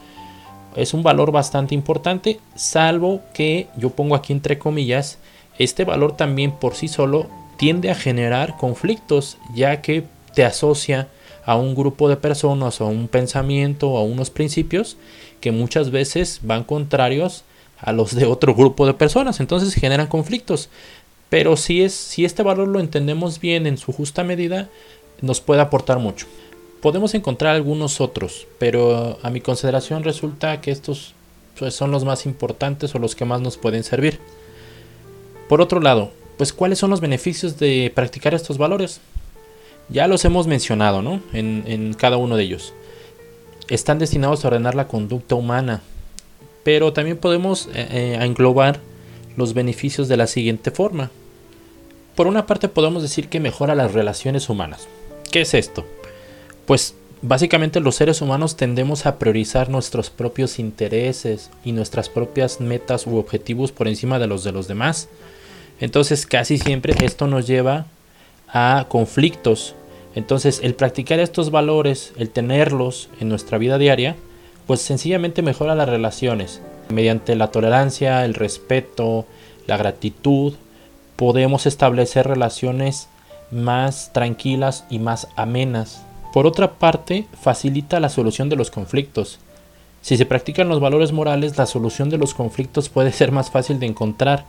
es 0.75 0.93
un 0.93 1.03
valor 1.03 1.31
bastante 1.31 1.75
importante, 1.75 2.39
salvo 2.55 3.21
que 3.33 3.67
yo 3.77 3.91
pongo 3.91 4.15
aquí 4.15 4.33
entre 4.33 4.57
comillas, 4.57 5.19
este 5.59 5.85
valor 5.85 6.17
también 6.17 6.51
por 6.51 6.73
sí 6.75 6.87
solo 6.87 7.27
tiende 7.57 7.91
a 7.91 7.95
generar 7.95 8.57
conflictos, 8.57 9.37
ya 9.53 9.81
que 9.81 10.03
te 10.33 10.43
asocia 10.43 11.09
a 11.45 11.55
un 11.57 11.75
grupo 11.75 12.09
de 12.09 12.17
personas, 12.17 12.81
a 12.81 12.85
un 12.85 13.07
pensamiento, 13.07 13.97
a 13.97 14.03
unos 14.03 14.29
principios 14.29 14.97
que 15.41 15.51
muchas 15.51 15.91
veces 15.91 16.39
van 16.41 16.63
contrarios 16.63 17.43
a 17.77 17.91
los 17.91 18.15
de 18.15 18.25
otro 18.25 18.55
grupo 18.55 18.87
de 18.87 18.93
personas, 18.93 19.39
entonces 19.39 19.73
generan 19.75 20.07
conflictos. 20.07 20.69
Pero 21.29 21.57
si, 21.57 21.83
es, 21.83 21.93
si 21.93 22.25
este 22.25 22.43
valor 22.43 22.67
lo 22.67 22.79
entendemos 22.79 23.39
bien 23.39 23.67
en 23.67 23.77
su 23.77 23.91
justa 23.91 24.23
medida, 24.23 24.69
nos 25.23 25.39
puede 25.39 25.61
aportar 25.61 25.99
mucho. 25.99 26.27
Podemos 26.81 27.15
encontrar 27.15 27.55
algunos 27.55 28.01
otros, 28.01 28.45
pero 28.59 29.17
a 29.23 29.29
mi 29.29 29.39
consideración 29.39 30.03
resulta 30.03 30.59
que 30.59 30.69
estos 30.69 31.13
pues, 31.57 31.73
son 31.73 31.91
los 31.91 32.03
más 32.03 32.25
importantes 32.25 32.93
o 32.93 32.99
los 32.99 33.15
que 33.15 33.23
más 33.23 33.39
nos 33.39 33.57
pueden 33.57 33.85
servir. 33.85 34.19
Por 35.47 35.61
otro 35.61 35.79
lado, 35.79 36.11
pues 36.37 36.51
cuáles 36.51 36.77
son 36.77 36.89
los 36.89 36.99
beneficios 36.99 37.57
de 37.57 37.89
practicar 37.95 38.33
estos 38.33 38.57
valores? 38.57 38.99
Ya 39.87 40.07
los 40.07 40.25
hemos 40.25 40.45
mencionado, 40.45 41.01
¿no? 41.01 41.21
En, 41.31 41.93
cada 41.93 42.17
uno 42.17 42.35
de 42.35 42.43
ellos. 42.43 42.73
Están 43.69 43.99
destinados 43.99 44.43
a 44.43 44.49
ordenar 44.49 44.75
la 44.75 44.89
conducta 44.89 45.35
humana, 45.35 45.81
pero 46.65 46.91
también 46.91 47.17
podemos 47.17 47.67
eh, 47.67 47.87
eh, 47.91 48.17
englobar 48.19 48.81
los 49.37 49.53
beneficios 49.53 50.09
de 50.09 50.17
la 50.17 50.27
siguiente 50.27 50.69
forma. 50.69 51.11
Por 52.15 52.27
una 52.27 52.45
parte 52.45 52.67
podemos 52.67 53.01
decir 53.01 53.29
que 53.29 53.39
mejora 53.39 53.73
las 53.73 53.93
relaciones 53.93 54.49
humanas. 54.49 54.87
¿Qué 55.31 55.41
es 55.41 55.53
esto? 55.53 55.85
Pues 56.65 56.95
básicamente 57.21 57.79
los 57.79 57.95
seres 57.95 58.21
humanos 58.21 58.55
tendemos 58.55 59.05
a 59.05 59.17
priorizar 59.17 59.69
nuestros 59.69 60.09
propios 60.09 60.59
intereses 60.59 61.49
y 61.63 61.71
nuestras 61.71 62.09
propias 62.09 62.59
metas 62.61 63.07
u 63.07 63.17
objetivos 63.17 63.71
por 63.71 63.87
encima 63.87 64.19
de 64.19 64.27
los 64.27 64.43
de 64.43 64.51
los 64.51 64.67
demás. 64.67 65.09
Entonces 65.79 66.25
casi 66.25 66.57
siempre 66.57 66.95
esto 67.03 67.27
nos 67.27 67.47
lleva 67.47 67.87
a 68.47 68.85
conflictos. 68.87 69.75
Entonces, 70.15 70.59
el 70.63 70.75
practicar 70.75 71.19
estos 71.19 71.49
valores, 71.49 72.13
el 72.17 72.29
tenerlos 72.29 73.09
en 73.19 73.29
nuestra 73.29 73.57
vida 73.57 73.79
diaria, 73.79 74.15
pues 74.67 74.79
sencillamente 74.81 75.41
mejora 75.41 75.73
las 75.75 75.89
relaciones. 75.89 76.61
Mediante 76.89 77.35
la 77.35 77.49
tolerancia, 77.49 78.23
el 78.23 78.35
respeto, 78.35 79.25
la 79.65 79.77
gratitud, 79.77 80.53
podemos 81.15 81.65
establecer 81.65 82.27
relaciones 82.27 83.07
más 83.53 84.11
tranquilas 84.13 84.85
y 84.89 84.99
más 84.99 85.27
amenas. 85.35 86.01
Por 86.33 86.47
otra 86.47 86.73
parte, 86.73 87.27
facilita 87.39 87.99
la 87.99 88.09
solución 88.09 88.49
de 88.49 88.55
los 88.55 88.71
conflictos. 88.71 89.39
Si 90.01 90.17
se 90.17 90.25
practican 90.25 90.67
los 90.67 90.79
valores 90.79 91.11
morales, 91.11 91.57
la 91.57 91.65
solución 91.65 92.09
de 92.09 92.17
los 92.17 92.33
conflictos 92.33 92.89
puede 92.89 93.11
ser 93.11 93.31
más 93.31 93.51
fácil 93.51 93.79
de 93.79 93.85
encontrar 93.85 94.45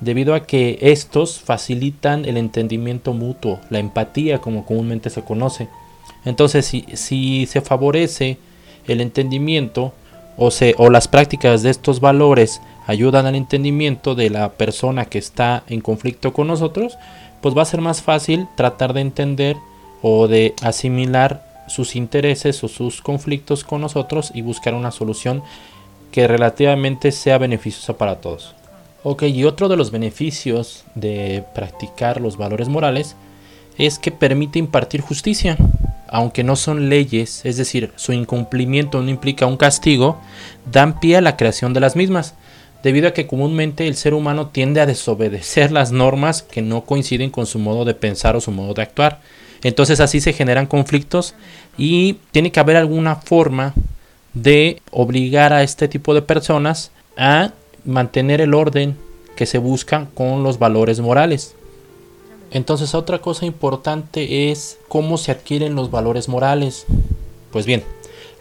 debido 0.00 0.34
a 0.34 0.46
que 0.46 0.78
estos 0.80 1.38
facilitan 1.38 2.24
el 2.24 2.36
entendimiento 2.36 3.12
mutuo, 3.12 3.60
la 3.70 3.78
empatía 3.78 4.40
como 4.40 4.64
comúnmente 4.64 5.10
se 5.10 5.22
conoce. 5.22 5.68
Entonces, 6.24 6.66
si, 6.66 7.46
se 7.46 7.60
favorece 7.60 8.38
el 8.86 9.00
entendimiento 9.00 9.92
o, 10.36 10.50
se, 10.50 10.74
o 10.78 10.90
las 10.90 11.06
prácticas 11.06 11.62
de 11.62 11.70
estos 11.70 12.00
valores 12.00 12.60
ayudan 12.86 13.26
al 13.26 13.36
entendimiento 13.36 14.14
de 14.14 14.30
la 14.30 14.50
persona 14.52 15.04
que 15.04 15.18
está 15.18 15.64
en 15.68 15.80
conflicto 15.80 16.32
con 16.32 16.48
nosotros, 16.48 16.98
pues 17.40 17.56
va 17.56 17.62
a 17.62 17.66
ser 17.66 17.80
más 17.80 18.02
fácil 18.02 18.46
tratar 18.56 18.92
de 18.92 19.00
entender 19.00 19.56
o 20.02 20.28
de 20.28 20.54
asimilar 20.62 21.46
sus 21.68 21.96
intereses 21.96 22.62
o 22.64 22.68
sus 22.68 23.00
conflictos 23.00 23.64
con 23.64 23.80
nosotros 23.80 24.32
y 24.34 24.42
buscar 24.42 24.74
una 24.74 24.90
solución 24.90 25.42
que 26.10 26.26
relativamente 26.26 27.12
sea 27.12 27.38
beneficiosa 27.38 27.96
para 27.96 28.20
todos. 28.20 28.54
Ok, 29.02 29.22
y 29.22 29.44
otro 29.44 29.68
de 29.68 29.76
los 29.76 29.90
beneficios 29.90 30.84
de 30.94 31.44
practicar 31.54 32.20
los 32.20 32.36
valores 32.36 32.68
morales 32.68 33.16
es 33.78 33.98
que 33.98 34.10
permite 34.10 34.58
impartir 34.58 35.00
justicia, 35.00 35.56
aunque 36.08 36.44
no 36.44 36.56
son 36.56 36.88
leyes, 36.88 37.46
es 37.46 37.56
decir, 37.56 37.92
su 37.96 38.12
incumplimiento 38.12 39.00
no 39.00 39.08
implica 39.08 39.46
un 39.46 39.56
castigo, 39.56 40.18
dan 40.70 40.98
pie 41.00 41.16
a 41.16 41.20
la 41.22 41.36
creación 41.36 41.72
de 41.72 41.80
las 41.80 41.96
mismas, 41.96 42.34
debido 42.82 43.08
a 43.08 43.12
que 43.12 43.26
comúnmente 43.26 43.86
el 43.86 43.94
ser 43.94 44.14
humano 44.14 44.48
tiende 44.48 44.80
a 44.80 44.86
desobedecer 44.86 45.72
las 45.72 45.92
normas 45.92 46.42
que 46.42 46.62
no 46.62 46.82
coinciden 46.84 47.30
con 47.30 47.46
su 47.46 47.58
modo 47.58 47.84
de 47.84 47.94
pensar 47.94 48.36
o 48.36 48.40
su 48.40 48.50
modo 48.50 48.74
de 48.74 48.82
actuar. 48.82 49.20
Entonces 49.62 50.00
así 50.00 50.20
se 50.20 50.32
generan 50.32 50.66
conflictos 50.66 51.34
y 51.76 52.14
tiene 52.30 52.50
que 52.50 52.60
haber 52.60 52.76
alguna 52.76 53.16
forma 53.16 53.74
de 54.32 54.80
obligar 54.90 55.52
a 55.52 55.62
este 55.62 55.88
tipo 55.88 56.14
de 56.14 56.22
personas 56.22 56.90
a 57.16 57.52
mantener 57.84 58.40
el 58.40 58.54
orden 58.54 58.96
que 59.36 59.46
se 59.46 59.58
busca 59.58 60.08
con 60.14 60.42
los 60.42 60.58
valores 60.58 61.00
morales. 61.00 61.54
Entonces 62.50 62.94
otra 62.94 63.20
cosa 63.20 63.46
importante 63.46 64.50
es 64.50 64.78
cómo 64.88 65.18
se 65.18 65.30
adquieren 65.32 65.74
los 65.74 65.90
valores 65.90 66.28
morales. 66.28 66.86
Pues 67.52 67.66
bien, 67.66 67.84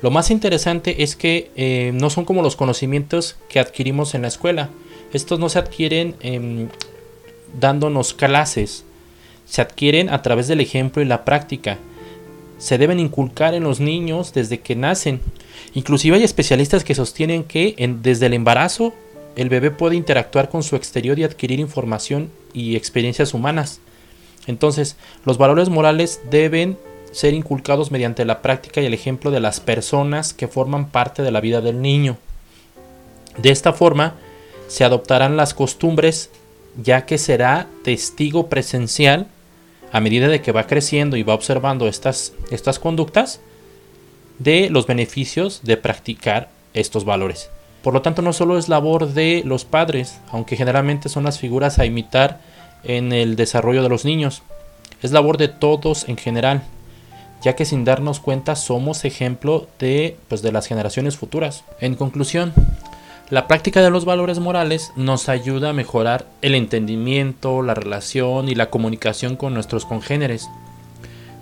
lo 0.02 0.12
más 0.12 0.32
interesante 0.32 1.04
es 1.04 1.16
que 1.16 1.52
eh, 1.56 1.92
no 1.94 2.10
son 2.10 2.26
como 2.26 2.42
los 2.42 2.56
conocimientos 2.56 3.36
que 3.50 3.60
adquirimos 3.60 4.16
en 4.16 4.22
la 4.22 4.30
escuela. 4.30 4.70
Estos 5.12 5.40
no 5.40 5.50
se 5.50 5.60
adquieren 5.60 6.16
em, 6.22 6.70
dándonos 7.60 8.14
clases, 8.14 8.86
se 9.46 9.62
adquieren 9.62 10.10
a 10.10 10.22
través 10.22 10.48
del 10.48 10.62
ejemplo 10.62 11.02
y 11.02 11.06
la 11.06 11.26
práctica. 11.26 11.78
Se 12.60 12.78
deben 12.78 13.00
inculcar 13.00 13.54
en 13.54 13.64
los 13.64 13.80
niños 13.80 14.34
desde 14.34 14.60
que 14.60 14.76
nacen. 14.76 15.22
Inclusive 15.74 16.18
hay 16.18 16.24
especialistas 16.24 16.84
que 16.84 16.96
sostienen 16.96 17.44
que 17.44 17.76
desde 18.02 18.28
el 18.28 18.34
embarazo 18.34 18.94
el 19.36 19.50
bebé 19.50 19.72
puede 19.72 19.96
interactuar 19.96 20.50
con 20.50 20.64
su 20.64 20.76
exterior 20.76 21.18
y 21.20 21.24
adquirir 21.24 21.60
información 21.60 22.30
y 22.54 22.76
experiencias 22.76 23.34
humanas. 23.34 23.80
Entonces, 24.48 24.98
los 25.26 25.38
valores 25.38 25.70
morales 25.70 26.22
deben 26.30 26.78
ser 27.12 27.34
inculcados 27.34 27.92
mediante 27.92 28.26
la 28.26 28.42
práctica 28.42 28.82
y 28.82 28.86
el 28.86 28.94
ejemplo 28.94 29.32
de 29.32 29.40
las 29.40 29.60
personas 29.60 30.34
que 30.34 30.48
forman 30.48 30.90
parte 30.90 31.24
de 31.24 31.32
la 31.32 31.42
vida 31.42 31.62
del 31.62 31.82
niño. 31.82 32.18
De 33.38 33.50
esta 33.52 33.74
forma, 33.74 34.16
se 34.68 34.84
adoptarán 34.84 35.38
las 35.38 35.54
costumbres 35.54 36.30
ya 36.82 37.06
que 37.06 37.18
será 37.18 37.68
testigo 37.84 38.48
presencial 38.48 39.28
a 39.92 40.00
medida 40.00 40.28
de 40.28 40.42
que 40.42 40.52
va 40.52 40.68
creciendo 40.68 41.18
y 41.18 41.24
va 41.24 41.34
observando 41.34 41.88
estas, 41.88 42.34
estas 42.52 42.80
conductas 42.80 43.40
de 44.38 44.70
los 44.70 44.86
beneficios 44.88 45.62
de 45.64 45.78
practicar 45.78 46.50
estos 46.74 47.06
valores. 47.06 47.50
Por 47.82 47.94
lo 47.94 48.02
tanto, 48.02 48.22
no 48.22 48.34
solo 48.34 48.58
es 48.58 48.70
labor 48.70 49.08
de 49.14 49.42
los 49.46 49.66
padres, 49.66 50.20
aunque 50.32 50.56
generalmente 50.56 51.10
son 51.10 51.24
las 51.24 51.40
figuras 51.40 51.80
a 51.80 51.86
imitar 51.86 52.42
en 52.84 53.14
el 53.14 53.36
desarrollo 53.36 53.84
de 53.84 53.90
los 53.90 54.06
niños, 54.06 54.44
es 55.02 55.12
labor 55.12 55.38
de 55.38 55.48
todos 55.48 56.08
en 56.08 56.18
general, 56.18 56.64
ya 57.42 57.56
que 57.56 57.66
sin 57.66 57.86
darnos 57.86 58.20
cuenta 58.20 58.56
somos 58.56 59.06
ejemplo 59.06 59.68
de, 59.80 60.18
pues, 60.28 60.42
de 60.42 60.52
las 60.52 60.68
generaciones 60.68 61.18
futuras. 61.18 61.64
En 61.80 61.96
conclusión, 61.96 62.54
la 63.30 63.48
práctica 63.48 63.82
de 63.82 63.92
los 63.92 64.06
valores 64.06 64.40
morales 64.40 64.92
nos 64.96 65.30
ayuda 65.30 65.70
a 65.70 65.74
mejorar 65.74 66.26
el 66.42 66.56
entendimiento, 66.56 67.62
la 67.62 67.76
relación 67.76 68.50
y 68.50 68.56
la 68.56 68.70
comunicación 68.72 69.36
con 69.36 69.54
nuestros 69.54 69.86
congéneres. 69.86 70.50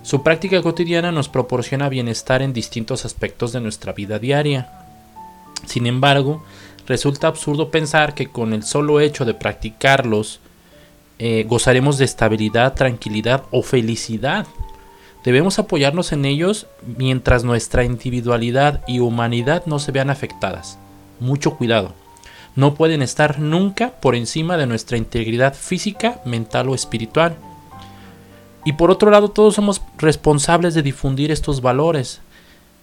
Su 0.04 0.22
práctica 0.22 0.62
cotidiana 0.62 1.12
nos 1.12 1.30
proporciona 1.30 1.90
bienestar 1.90 2.42
en 2.42 2.54
distintos 2.54 3.06
aspectos 3.06 3.52
de 3.54 3.62
nuestra 3.62 3.94
vida 3.94 4.20
diaria. 4.20 4.70
Sin 5.66 5.88
embargo, 5.88 6.44
resulta 6.88 7.28
absurdo 7.28 7.72
pensar 7.72 8.14
que 8.14 8.28
con 8.28 8.54
el 8.54 8.64
solo 8.64 9.00
hecho 9.00 9.26
de 9.26 9.34
practicarlos 9.34 10.40
eh, 11.20 11.46
gozaremos 11.48 11.98
de 11.98 12.06
estabilidad, 12.06 12.74
tranquilidad 12.74 13.44
o 13.52 13.64
felicidad. 13.64 14.46
Debemos 15.24 15.60
apoyarnos 15.60 16.12
en 16.12 16.26
ellos 16.26 16.68
mientras 16.98 17.44
nuestra 17.44 17.84
individualidad 17.84 18.82
y 18.88 19.00
humanidad 19.00 19.64
no 19.66 19.80
se 19.80 19.92
vean 19.92 20.10
afectadas. 20.10 20.78
Mucho 21.20 21.58
cuidado. 21.58 21.94
No 22.56 22.74
pueden 22.76 23.02
estar 23.02 23.40
nunca 23.40 23.92
por 24.02 24.16
encima 24.16 24.58
de 24.58 24.66
nuestra 24.66 24.98
integridad 24.98 25.54
física, 25.54 26.22
mental 26.26 26.70
o 26.70 26.76
espiritual. 26.76 27.36
Y 28.66 28.74
por 28.74 28.90
otro 28.90 29.12
lado, 29.12 29.30
todos 29.30 29.56
somos 29.56 29.82
responsables 29.98 30.74
de 30.74 30.82
difundir 30.82 31.32
estos 31.32 31.62
valores. 31.62 32.20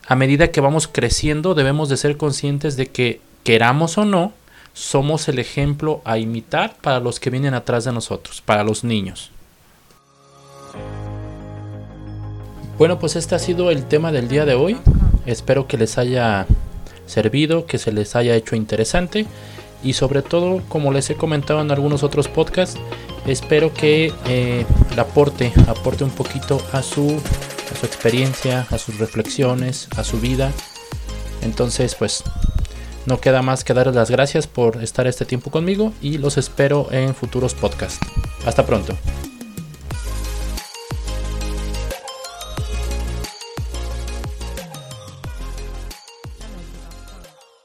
A 0.07 0.15
medida 0.15 0.51
que 0.51 0.61
vamos 0.61 0.87
creciendo, 0.87 1.55
debemos 1.55 1.89
de 1.89 1.97
ser 1.97 2.17
conscientes 2.17 2.77
de 2.77 2.87
que, 2.87 3.21
queramos 3.43 3.99
o 3.99 4.05
no, 4.05 4.33
somos 4.75 5.29
el 5.29 5.39
ejemplo 5.39 6.03
a 6.05 6.19
imitar 6.19 6.77
para 6.81 7.01
los 7.01 7.21
que 7.21 7.31
vienen 7.31 7.55
atrás 7.55 7.85
de 7.85 7.93
nosotros, 7.93 8.41
para 8.41 8.65
los 8.65 8.85
niños. 8.85 9.31
Bueno, 12.79 12.99
pues 12.99 13.15
este 13.15 13.35
ha 13.35 13.39
sido 13.39 13.71
el 13.71 13.85
tema 13.85 14.11
del 14.11 14.29
día 14.29 14.45
de 14.45 14.55
hoy. 14.55 14.77
Espero 15.27 15.69
que 15.69 15.79
les 15.79 15.97
haya 15.97 16.47
servido, 17.07 17.67
que 17.67 17.79
se 17.79 17.93
les 17.93 18.17
haya 18.17 18.35
hecho 18.35 18.57
interesante 18.57 19.27
y 19.83 19.93
sobre 19.93 20.23
todo, 20.23 20.63
como 20.69 20.93
les 20.93 21.09
he 21.11 21.15
comentado 21.15 21.61
en 21.61 21.71
algunos 21.71 22.03
otros 22.03 22.27
podcasts, 22.27 22.81
espero 23.27 23.73
que 23.73 24.13
eh, 24.27 24.67
aporte, 24.97 25.53
aporte 25.69 26.03
un 26.03 26.11
poquito 26.11 26.61
a 26.73 26.83
su, 26.83 27.21
a 27.73 27.79
su 27.79 27.87
experiencia, 27.87 28.67
a 28.71 28.79
sus 28.79 28.99
reflexiones, 28.99 29.89
a 29.97 30.03
su 30.03 30.19
vida. 30.19 30.51
Entonces, 31.43 31.95
pues 31.95 32.25
no 33.07 33.21
queda 33.21 33.43
más 33.43 33.63
que 33.63 33.75
darles 33.75 33.95
las 33.95 34.11
gracias 34.11 34.47
por 34.47 34.83
estar 34.83 35.07
este 35.07 35.27
tiempo 35.27 35.51
conmigo 35.51 35.93
y 36.01 36.19
los 36.19 36.39
espero 36.39 36.89
en 36.91 37.15
futuros 37.15 37.55
podcasts. 37.55 38.01
Hasta 38.47 38.65
pronto. 38.65 38.97